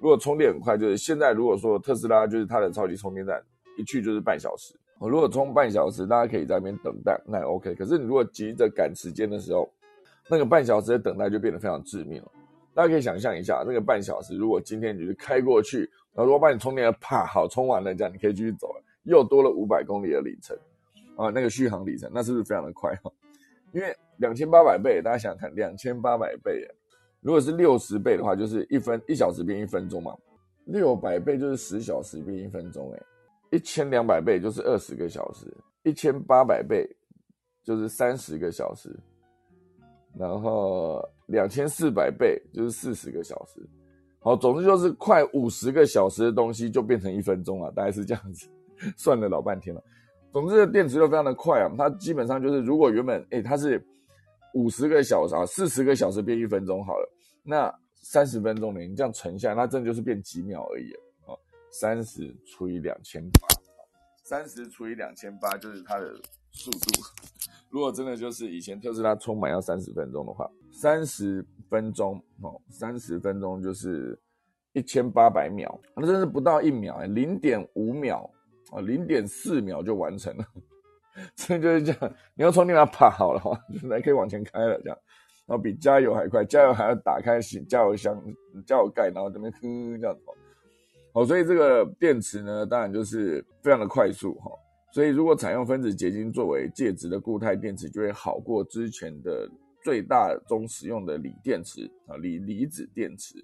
[0.00, 3.40] 如果充电很快，就是现在如果说特斯拉就是它的超级充电站，
[3.78, 4.74] 一去就是半小时。
[5.08, 7.74] 如果充半小时，大家可以在那边等待，那 OK。
[7.74, 9.68] 可是你如果急着赶时间的时候，
[10.28, 12.30] 那个半小时的等待就变得非常致命了。
[12.74, 15.80] 大家可以想象一下，那个半小时，如果今天你是开过去，
[16.14, 20.56] 然后如果帮你充电，啪，好充完了，这样你可以继续走了，又多了五百公里的里程
[21.16, 23.10] 啊，那个续航里程，那是不是非常的快哈？
[23.72, 26.66] 因为两千八百倍，大家想想看，两千八百倍，
[27.20, 30.16] 如果是六十倍的话，就是一分一小时变一分钟嘛。
[30.66, 33.02] 六百倍就是十小时变一分钟，哎，
[33.52, 35.46] 一千两百倍就是二十个小时，
[35.82, 36.88] 一千八百倍
[37.62, 38.88] 就是三十个小时，
[40.18, 43.60] 然后两千四百倍就是四十个小时。
[44.20, 48.48] 好，总之就是快五十个小时的东西就变成一分钟了，大概是这样子，
[48.96, 49.84] 算了老半天了。
[50.32, 53.84] 总之，电池又非常的快啊，它基本上就是，如果原本哎它是
[54.54, 57.08] 五十个小时啊，四十个小时变一分钟好了，
[57.42, 60.90] 那三十分钟呢，你这样乘下来，那真的就是变几秒而已。
[61.72, 63.48] 三十除以两千八，
[64.22, 66.14] 三十除以两千八就是它的
[66.52, 67.02] 速度。
[67.70, 74.16] 如果真的就是以前特斯拉充满要三十分钟的话，三十分钟哦，三十分钟就是
[74.72, 78.30] 一千八百秒，那真是不到一秒，零点五秒。
[78.70, 80.46] 啊，零点四秒就完成了，
[81.36, 82.14] 这就是这样。
[82.34, 83.50] 你要充电它跑好了哈，
[83.84, 84.98] 来可以往前开了这样，
[85.44, 88.18] 然后比加油还快，加油还要打开加油箱、
[88.66, 90.16] 加油盖，然后这边哼这样。
[91.12, 94.50] 哦，所以这个电池呢，当然就是非常的快速哈。
[94.92, 99.48] 所以如果采用分子结晶作为介质的固态电池，就会好过之前的
[99.82, 103.42] 最大宗使用的锂电池啊，锂离子电池。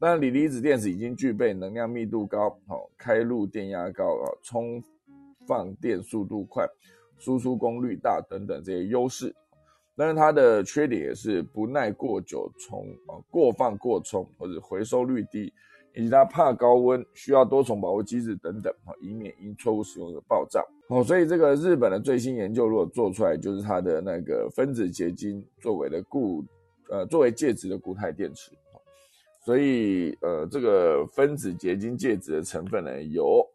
[0.00, 4.82] 那，锂离子电池已经具备能量密度高、好开路电压高啊、充
[5.46, 6.66] 放电速度快、
[7.18, 9.34] 输出功率大等等这些优势。
[9.96, 15.52] 但是它的缺点也是不耐过久充啊、过放过充或者回收率低，
[15.94, 20.64] 以及它怕高温，需要多重保护机制等等，以免因错误使用而爆炸。
[20.88, 26.44] 好，所以这个日本的最新研究如果做出来，就是它的那个分子结晶作为的固
[26.90, 28.50] 呃作为介质的固态电池。
[29.44, 33.46] 所以呃这个分子结晶介质的成分呢有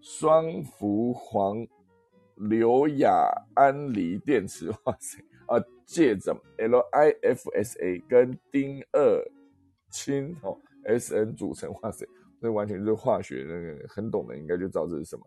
[0.00, 1.68] 双氟磺
[2.36, 5.18] 硫亚胺锂电池，哇塞！
[5.46, 9.24] 啊，介质 LiFSA 跟丁二
[9.90, 10.56] 氢哦
[10.88, 12.06] SN 组成，哇塞，
[12.40, 15.22] 这完全就是化学那个很懂的应该就知道这是什么。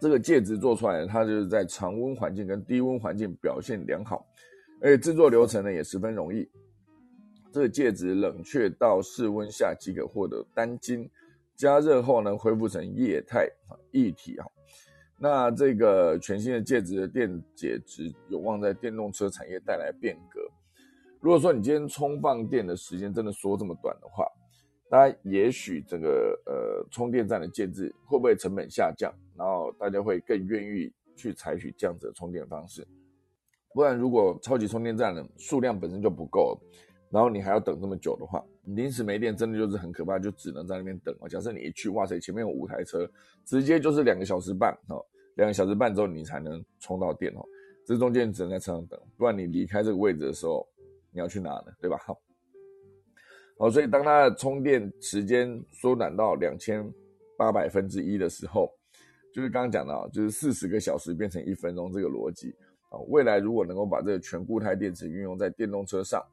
[0.00, 4.24] 这个介质做出来，它就是在常温环境跟低温环境表现良好，
[4.80, 6.48] 而且制作流程呢也十分容易。
[7.50, 11.10] 这个介质冷却到室温下即可获得单晶，
[11.56, 14.46] 加热后呢恢复成液态啊液体啊。
[15.18, 20.40] 那这个全新的介质的电解质有望在电动车产业带来变革。
[21.20, 24.24] 如果说你今天充放电的时间真的说这么短的话，
[24.90, 32.86] 大家也许整个呃充电站的建制会不会成本下降，然后大家会更愿意去采取这样子的充电方式。
[33.74, 36.58] 不然如果超级充电站的数量本身就不够，
[37.10, 41.28] 然后你还要等这么久的话，临时没电真的就是很可怕，就只能在那边等啊。
[41.28, 43.08] 假设你一去，哇塞，前面有五台车。
[43.44, 45.04] 直接就是两个小时半哦，
[45.36, 47.44] 两个小时半之后你才能充到电哦，
[47.86, 50.66] 这中间只能在车上等，不然你离开这个位置的时候，
[51.12, 51.72] 你要去哪呢？
[51.80, 51.96] 对吧？
[52.04, 52.18] 好，
[53.58, 56.88] 好，所以当它的充电时间缩短到两千
[57.36, 58.72] 八百分之一的时候，
[59.34, 62.54] 就是刚刚讲到，就是四十个小时变成一分钟这个逻辑
[62.88, 62.98] 啊。
[63.08, 66.24] 未来如果能够把这个全固态电池运用在电动车上，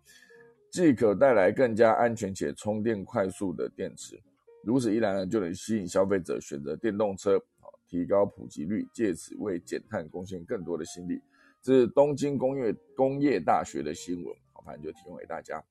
[0.69, 4.21] 既可带来更加安全且充电快速的电池。
[4.63, 7.41] 如此一来呢，就能吸引消费者选择电动车，
[7.87, 11.19] 提高普及率，借此为减碳贡献更多的心力。
[11.61, 15.63] 这是东京工业工业大学的新闻，好，反正就提供给大家。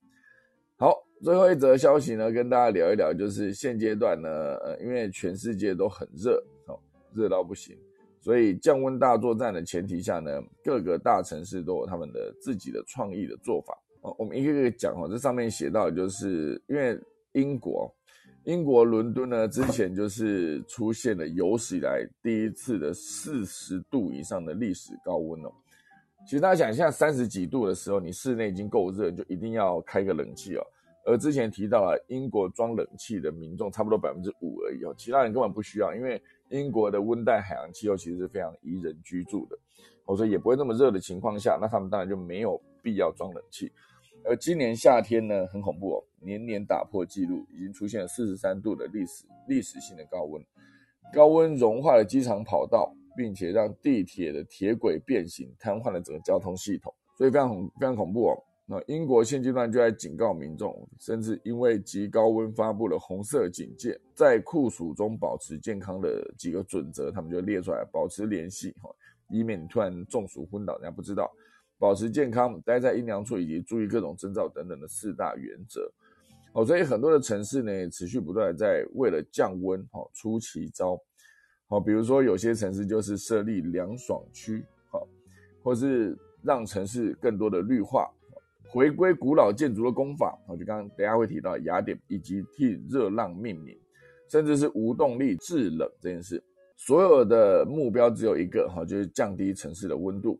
[0.77, 6.77] 好，最后一则消息呢，跟大家聊一聊，就是现阶段呢，呃，因为全世界都很热，哦，
[7.13, 7.73] 热到不行，
[8.19, 10.31] 所以降温大作战的前提下呢，
[10.65, 13.73] 各个大城市都有他们的自己的创意的做法。
[14.01, 16.99] 哦，我们一个个讲哦，这上面写到，就是因为
[17.31, 17.89] 英国。
[18.43, 25.51] 英国伦敦呢，之前就是出现了有史以来第一次的四十度以上的历史高温哦。
[26.25, 30.63] 其实大家想一下，三十几度的时候，你室内已经够热，就一定要开个冷气哦。
[31.05, 39.55] 而之前提到了英国装冷气的民众差不多百分之五而已哦，其他人根本不需要，因为英国的温带海洋气候其实是非常宜人居住的，
[40.17, 43.71] 所以也不会那么热的情况下，那他们当然就没有必要装冷气。
[44.23, 50.43] 而今年夏天呢，很恐怖哦，年年打破纪录，已经出现了四十三度的历史历史性的高温，
[51.13, 58.43] 高温融化了机场跑道，并且让地铁的铁轨变形，瘫痪了整个交通系统，所以非常恐非常恐怖哦。
[58.67, 68.89] 那英国现阶段就在警告民众，甚至因为极高温发布了红色警戒，在酷暑中保持健康的几个准则，他们就列出来，保持联系哈，
[69.29, 71.31] 以免突然中暑昏倒，人家不知道。
[71.77, 75.91] 保持健康，待在阴凉处，以及注意各种征兆等等的四大原则。
[76.53, 80.97] 哦，所以很多的城市呢，持续不断在为了降温，哦出奇招。
[81.67, 85.07] 好，比如说有些城市就是设立凉爽区，好，
[85.63, 88.07] 或是让城市更多的绿化，
[88.69, 90.37] 回归古老建筑的工法。
[90.47, 93.75] 哦，就刚刚等下会提到雅典，以及替热浪命名，
[94.29, 96.41] 甚至是无动力制冷这件事。
[96.77, 100.39] 所有的目标只有一个，哈，就是降低城市的温度。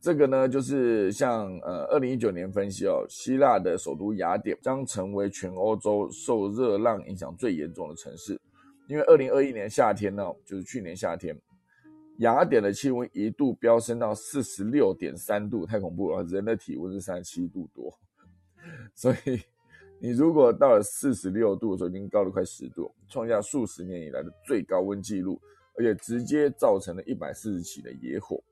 [0.00, 8.38] 这个呢，就是像呃，二零一九年分析哦，希腊的首都雅典将成为全欧洲受热浪影响最严重的城市，
[8.86, 11.36] 因为二零二一年夏天呢，就是去年夏天，
[12.18, 17.92] 雅典的气温一度飙升到四十六点三度，太恐怖了，人的体温是三十七度多，
[18.94, 19.40] 所以
[19.98, 25.40] 你如果到了四十六度的时候，已经高了快十度，创下数十年以来的最高温纪录，
[25.78, 28.42] 而且直接造成了一百四十起的野火。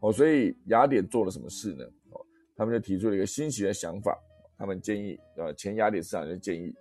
[0.00, 1.84] 哦，所以雅典做了什么事呢？
[2.10, 2.20] 哦，
[2.54, 4.16] 他们就提出了一个新奇的想法。
[4.56, 6.72] 他们建议，呃，前雅典市长就建议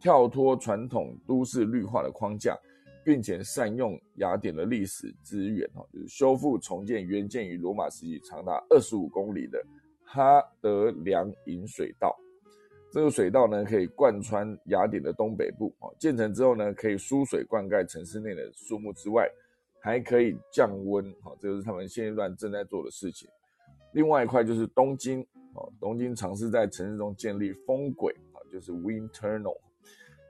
[0.00, 2.56] 跳脱传统都市绿化的框架，
[3.04, 9.62] 并且善用雅典的历史资源，哦，就是修复重建原建于罗马时期、长达二十五公里的
[10.04, 12.16] 哈德良引水道。
[12.92, 15.74] 这个水道呢，可以贯穿雅典的东北部。
[15.80, 19.28] 哦，建成之后呢，可以输水灌溉城市内的树木之外。
[19.80, 23.28] 还可以降温，好，这就是他们现阶段正在做的事情。
[23.92, 25.24] 另外一块就是东京，
[25.54, 29.56] 哦，东京尝试在城市中建立风轨啊，就是 wind tunnel，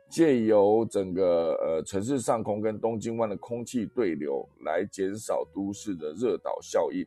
[0.09, 7.07] 借由整个呃城市上空跟东京湾的空气对流来减少都市的热岛效应。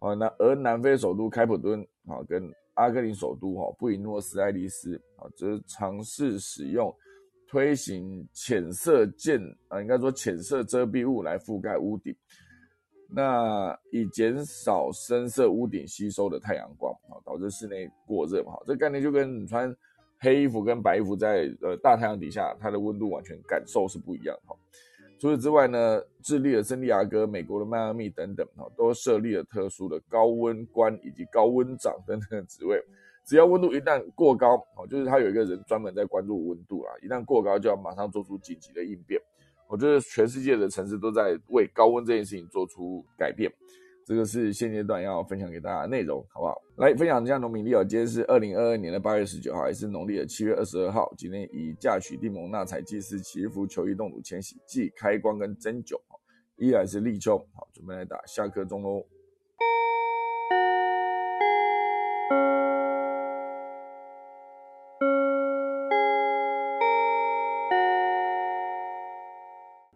[0.00, 6.90] 啊，那而南非首都开普敦啊，跟阿根廷首都哈布宜诺斯艾利斯啊，则尝试使用
[7.46, 12.16] 推行浅色建啊，应该说浅色遮蔽物来覆盖屋顶，
[13.10, 18.52] 那以减少深色屋顶吸收的太阳光啊，导致室内过热嘛。
[18.66, 19.70] 这概念就跟你穿
[20.20, 24.54] 黑衣服跟白衣服在呃大太阳底下，它的温度完全感受是不一样哈。
[25.18, 32.82] 除此之外呢，智利的圣地亚哥、美国的迈阿密等等，哈，都设立了特殊的高温官以及高温长等等的职位。
[33.26, 39.20] 只要温度一旦过高，哦，就是他有一个人专门在关注温度啊，一旦过高就要马上做出紧急的应变。
[39.68, 43.52] 我觉得全世界的城市都在为高温这件事情做出改变。
[44.10, 46.60] 这个是现阶段要分享给大家的内容，好不好？
[46.78, 47.84] 来分享一下农民历哦。
[47.84, 51.14] 今天是二零二二年的八月十九号，也是农历的七月二十二号。
[51.16, 55.96] 今天以嫁娶、地蒙、纳采、祭祀、祈福、求一、动土、迁徙、祭开光跟针灸，
[56.56, 57.38] 依然是立秋。
[57.54, 59.06] 好，准备来打下课钟喽。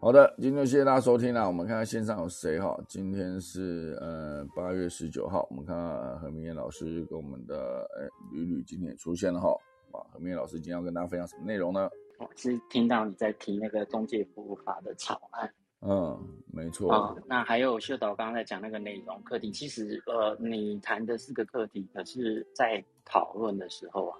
[0.04, 1.46] 好的，今天谢谢大家收听啦。
[1.46, 2.78] 我们看看线上有谁哈？
[2.86, 9.48] 今天是呃八月十九号，我们看看何明燕老师跟我们的哎吕吕今天也出现了哈。
[9.92, 11.88] 哇，何明燕老师今天要跟大家分享什么内容呢？
[12.18, 15.50] 我是听到你在提那个中介服务法的草案。
[15.80, 16.92] 嗯，没错。
[16.92, 24.18] 啊，那还有秀导刚刚在讲那个内容课题，其实呃你谈的四个课题，可是在讨论的时候啊，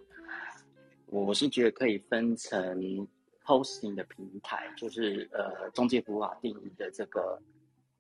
[1.09, 3.07] 我是觉得可以分成。
[3.45, 7.41] Hosting 的平台就是呃中介服务法定义的这个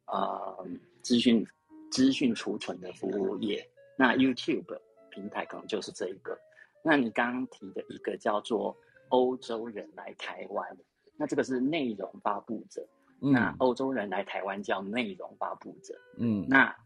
[0.07, 0.67] 呃
[1.03, 1.47] 资讯
[1.91, 4.79] 资讯储存的服务业，那 YouTube
[5.11, 6.39] 平台可能就是这一个。
[6.83, 8.77] 那你刚刚提的一个叫做
[9.11, 10.77] 欧洲人来台湾，
[11.17, 12.87] 那这个是内容发布者。
[13.21, 15.99] 那欧洲人来台湾叫内容发布者。
[16.19, 16.77] 嗯，那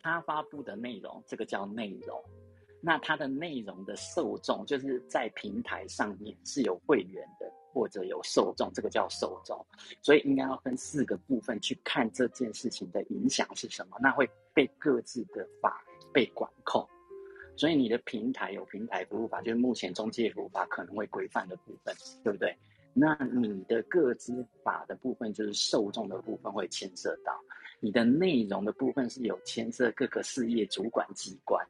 [0.00, 2.22] 他发布的内容，这个叫内容。
[2.84, 7.52] 那它的内容的受众，就是在平台上面是有会员的。
[7.72, 9.64] 或者有受众，这个叫受众，
[10.02, 13.96] 所以应该要分四个部分去看这件事情的影响是什么。
[14.00, 16.86] 那会被各自的法被管控，
[17.56, 22.54] 所以你的平台有平台服务法，就是目前中介服务法可能会规范的部分，对不对？
[22.92, 27.40] 那你的各自法的部分，就是受众的部分会牵涉到
[27.80, 31.66] 你的内容的部分是有牵涉各个事业主管机关。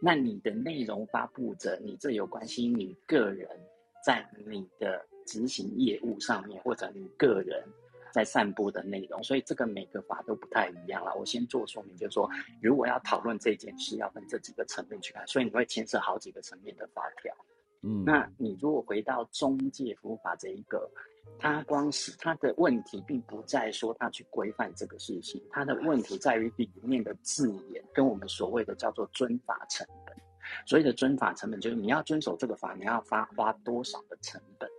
[0.00, 3.48] 那你的内容发布者，你这有关系你个人
[4.06, 5.04] 在你的。
[5.26, 7.64] 执行业务上面，或者你个人
[8.12, 11.14] 在散布的内容，所以这个每个法都不太一样了。
[11.16, 12.30] 我先做说明，就是说，
[12.62, 17.34] 如果要讨论这件事，要分这几个层面去看，所以你会牵涉好几个层面的法条。
[17.82, 20.88] 嗯，那你如果回到中介服务法这一个，
[21.38, 30.16] 它光是它的问题，并不在说它去规范这个事情，它的问题在于里面的字眼跟我们所谓的叫做遵法成本。
[30.66, 34.70] 所谓的遵法成本，就是你要遵守这个法，你要花花多少的成本。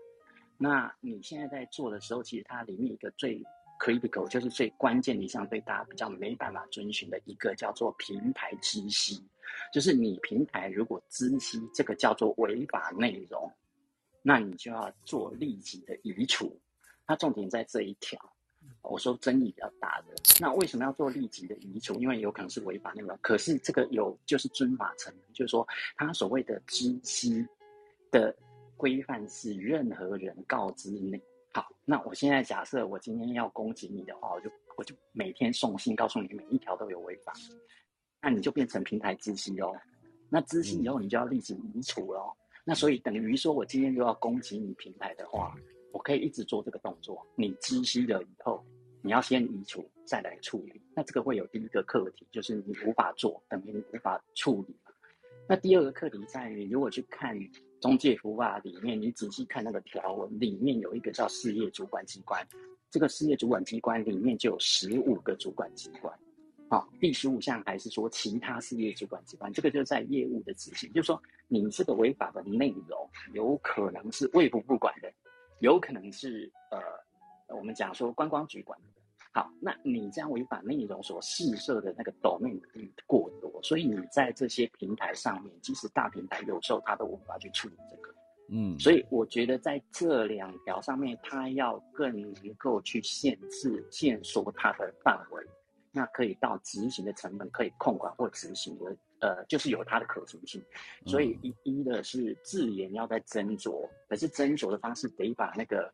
[0.57, 3.43] 那你现在在做的时候，其实它里面一个最
[3.77, 9.21] critical，就是最关键的一项，对大家比较没办法遵循的一个叫做平台知悉，
[9.73, 13.51] 就是你平台如果知悉这个叫做违法内容，
[14.21, 16.57] 那你就要做立即的移除。
[17.05, 18.17] 它重点在这一条，
[18.81, 20.15] 我说争议比较大的。
[20.39, 21.95] 那为什么要做立即的移除？
[21.95, 27.45] 因为有可能是违法内容，可是这个有就是遵法层，就是说它所谓的知悉
[28.09, 28.33] 的。
[28.77, 31.19] 规范是任何人告知你。
[31.53, 37.31] 好，那我现在假设我今天要攻击你的话，我就我就每天送信告诉你每一条都有违法，
[38.21, 39.73] 那你就变成平台知悉哦。
[40.29, 42.33] 那知悉以后你就要立即移除喽。
[42.65, 45.55] 那所以等于说我今天又要攻击你平台的话，
[45.93, 47.25] 我可以一直做这个动作。
[47.35, 48.61] 你知悉了以后，
[49.01, 50.81] 你要先移除再来处理。
[50.93, 54.75] 那这个会有第一个课题，就是你无法做，等于你无法处理。
[55.47, 57.39] 那第二个课题在于，如果去看。
[57.85, 62.43] 中介服务法里面，你仔细看那个条文，里面有一个叫事业主管机关，
[62.89, 66.11] 这个事业主管机关里面就有十五个主管机关。
[66.67, 75.13] 好，第十五项还是说其他事业主管机关，这个就在业务的执行，就是说你这个违法的内容有可能是卫福部管的，
[75.59, 78.94] 有可能是呃我们讲说观光局管的。
[79.35, 82.57] 好，那你这样违反内容所试设的那个 domain
[83.05, 88.15] 过多，所以你在这些平台上面，即使大平台，有时候它都无法去处理这个。
[88.47, 95.43] 嗯，所以我觉得在这两条上面，它要更能够去限制、限缩它的范围，
[95.91, 100.63] 那可以到执行的成本可以控管或执行的呃，就是有它的可行性。
[101.05, 105.93] 所以一一的是字眼要在斟酌，可是斟酌的方式得把那个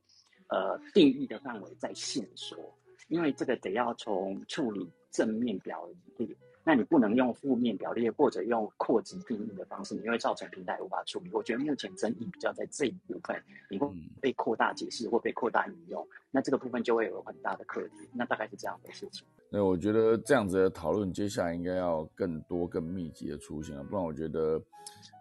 [0.50, 2.56] 呃定义的范围再限缩，
[3.12, 5.88] 因为这个得要从处理正面表
[6.18, 6.28] 列。
[6.64, 11.30] 那你不能用负面表列或者用扩及定义的方式，你会造成平台无法处理。
[11.34, 13.92] 我觉得目前争议比较在这一部分，你会
[14.22, 18.10] 被扩大解释或被扩大引用，那这个部分就会有很大的课题。
[18.14, 19.28] 那大概是这样的事情。
[19.50, 24.58] 那我觉得这样子的讨论，接下来应该要更多、更密集的出现了，不然我觉得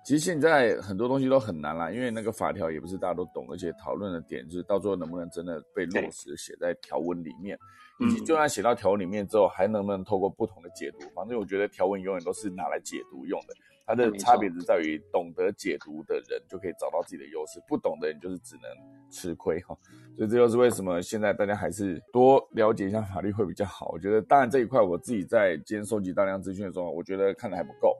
[0.04, 7.58] 其实现在很多东西都很难啦，因为那个法条也不是大家都懂，而且讨论的点就是到最后能不能真的被落实写在条文里面。
[7.98, 11.00] 以及就算写到条文里面之后，还能不能透过不同的解读？
[11.14, 13.54] 反正我觉得条文永远都是拿来解读用的，
[13.90, 18.62] 它的差别只在于懂得解读的人就可以找到自己的优势，不懂的人就是只能
[19.10, 19.76] 吃亏哈。
[20.16, 23.88] 所以这就是为什么现在大家还是多了解一下法律会比较好。
[23.88, 27.96] 我觉得当然这一块我自己在今天收集大量资讯的时候，我觉得看的还不够，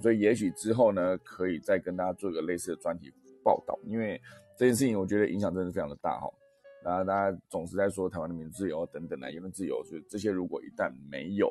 [0.00, 3.12] 所以也许之后呢，可以再跟大家做一个类似的专题
[3.42, 4.20] 报道，因为
[4.56, 6.30] 这件事情我觉得影响真的非常的大哈。
[6.84, 11.48] 然后大家总是在说台湾的民主自由等等的言论自由，所以这些如果一旦没有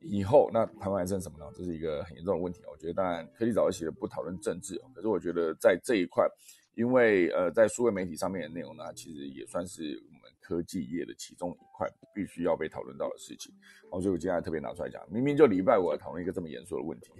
[0.00, 1.44] 以后，那台湾还剩什么呢？
[1.54, 6.26] 这是一个很严重的问题我觉得当然科技早一些不讨论政治可是我觉得在这一块，
[6.74, 10.02] 因为呃在数位媒体上面的内容呢，其实也算是。
[10.50, 13.54] 科技业的其中一块必须要被讨论到的事情，
[13.92, 17.12] 哦，所以我今天特别拿出来讲，明明就礼拜五讨论一个这么严肃的问题。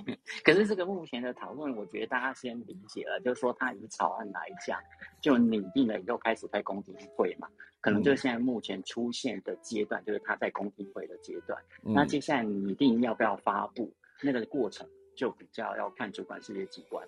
[0.44, 4.78] 可是这个目前的讨论，我觉得大家先理解了，就是说他以草案来讲，
[5.22, 7.48] 就拟定了以后开始在公听会嘛，
[7.80, 11.58] 可能就是现在目前出现的阶段，就是他在公听会的阶段。
[11.82, 13.90] 那接下来拟定要不要发布
[14.22, 17.02] 那个过程，就比较要看主管事业机关。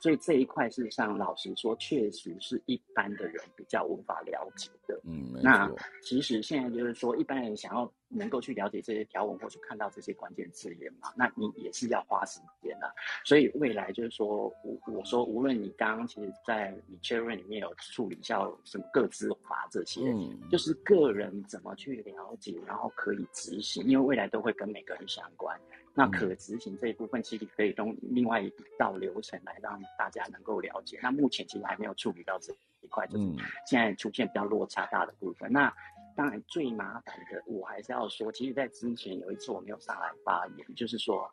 [0.00, 5.00] 所以这一块事实上，老实说，确实是一般的人比较无法了解的。
[5.04, 5.70] 嗯，那
[6.02, 12.92] 其实现在就是说，一般人想要能够去了解这些条文，或去看到这些关键字眼嘛，那你也是要花时间的。
[13.24, 25.58] 所以未来就是说，我我说，无论你刚刚其实，在你确认里面有处理像什么各自法这些，嗯，就是个人怎么去了解，然后可以执行，因为未来都会跟每个人相关。
[25.98, 31.00] 那可执行这一部分，其实可以用另外一道流程来让大家能够了解。
[31.02, 33.24] 那目前其实还没有处理到这一块，就是
[33.66, 35.50] 现在出现比较落差大的部分。
[35.50, 35.72] 那
[36.14, 41.26] 当然最麻烦的，我还是要说，其实，在之前有一次我没有上来发言，就是说，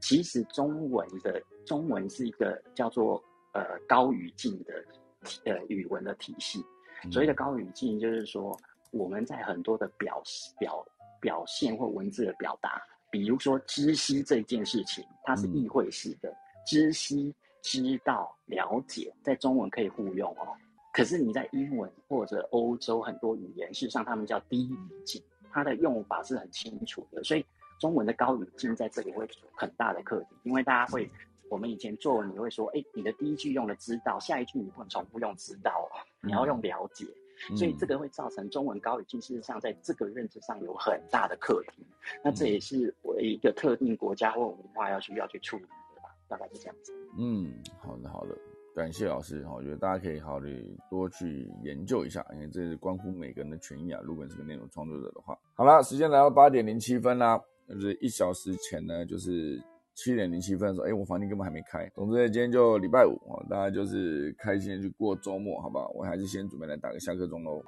[0.00, 4.84] 其实中文的中文是一个叫做呃高语境的
[5.44, 6.64] 呃语文的体系。
[7.12, 8.58] 所谓的高语境，就是说
[8.90, 10.20] 我们在很多的表
[10.58, 10.84] 表
[11.20, 12.82] 表现或文字的表达。
[13.10, 16.32] 比如说知悉这件事情，它是意会式的，
[16.66, 20.56] 知悉、知道、了解，在中文可以互用哦。
[20.92, 27.22] 可是你在英文或者欧洲很多语言，事实上他们叫低语境，它的用法是很清楚的。
[27.22, 27.44] 所以
[27.78, 31.08] 中文的高语境在这里会很大的课题，因为大家会，
[31.48, 37.06] 我们以前作文你会说，哎，你的第一句用了知道，下一句你不能重复用知道哦，你要用了解。
[37.56, 41.84] 所以这个会造成中文高语境，事实上在这个认知上有很大的课题。
[42.22, 46.14] 那这也是我一个特定国家或文化要去要去处理的吧？
[46.28, 46.92] 大概是这样子。
[47.18, 48.36] 嗯，好的好的，
[48.74, 49.44] 感谢老师。
[49.54, 54.00] 我觉得大家可以考虑多去研究一下，因为这是关乎每个人的权益啊。
[54.04, 59.60] 如果你是个内容创作者的话，好了，时间来到八点零七分啦，就是一小时前呢，就是。
[60.02, 61.86] 七点零七分的时候，哎，我房间根本还没开。
[61.94, 65.86] 总之，今天就礼拜五啊，大家就是开心的去过周末，好吧？
[65.92, 67.62] 我还是先准备来打个下课钟喽。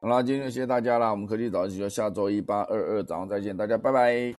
[0.00, 4.22] 好啦，今天就谢谢大家啦，我们科技早起就下周一八二二早上再见，大家拜拜。